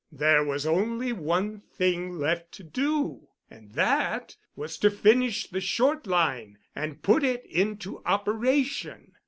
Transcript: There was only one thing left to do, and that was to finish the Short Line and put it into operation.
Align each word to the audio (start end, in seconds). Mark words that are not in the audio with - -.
There 0.11 0.43
was 0.43 0.65
only 0.65 1.13
one 1.13 1.59
thing 1.59 2.17
left 2.17 2.51
to 2.53 2.63
do, 2.63 3.27
and 3.51 3.73
that 3.73 4.35
was 4.55 4.79
to 4.79 4.89
finish 4.89 5.45
the 5.47 5.61
Short 5.61 6.07
Line 6.07 6.57
and 6.75 7.03
put 7.03 7.23
it 7.23 7.45
into 7.45 8.01
operation. 8.03 9.11